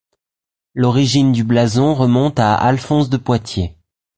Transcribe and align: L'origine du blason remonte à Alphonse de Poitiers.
L'origine 0.73 1.31
du 1.31 1.43
blason 1.43 1.93
remonte 1.93 2.39
à 2.39 2.55
Alphonse 2.55 3.11
de 3.11 3.17
Poitiers. 3.17 3.77